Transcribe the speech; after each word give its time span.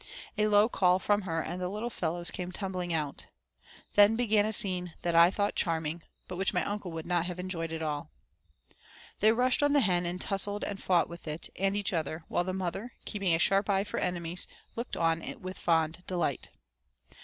A 0.35 0.47
low 0.47 0.67
call 0.67 0.97
from 0.97 1.21
her 1.29 1.43
and 1.43 1.61
the 1.61 1.69
little 1.69 1.91
fellows 1.91 2.31
came 2.31 2.51
tumbling 2.51 2.91
out. 2.91 3.27
Then 3.93 4.15
began 4.15 4.47
a 4.47 4.51
scene 4.51 4.95
that 5.03 5.13
I 5.13 5.29
thought 5.29 5.53
charming, 5.53 6.01
but 6.27 6.37
which 6.37 6.55
my 6.55 6.65
uncle 6.65 6.91
would 6.93 7.05
not 7.05 7.27
have 7.27 7.37
enjoyed 7.39 7.71
at 7.71 7.83
all. 7.83 8.09
They 9.19 9.31
rushed 9.31 9.61
on 9.61 9.73
the 9.73 9.81
hen, 9.81 10.07
and 10.07 10.19
tussled 10.19 10.63
and 10.63 10.81
fought 10.81 11.07
with 11.07 11.27
it, 11.27 11.49
and 11.55 11.75
each 11.75 11.93
other, 11.93 12.23
while 12.29 12.43
the 12.43 12.51
mother, 12.51 12.93
keeping 13.05 13.35
a 13.35 13.37
sharp 13.37 13.69
eye 13.69 13.83
for 13.83 13.99
enemies, 13.99 14.47
looked 14.75 14.97
on 14.97 15.23
with 15.39 15.59
fond 15.59 16.01
delight. 16.07 16.49